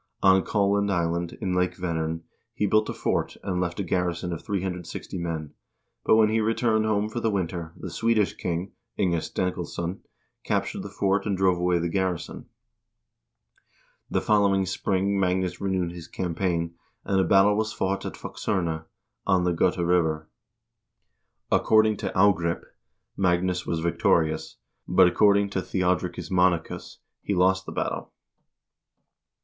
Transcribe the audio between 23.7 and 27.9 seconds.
victorious, but according to Theodricus Monachus he lost the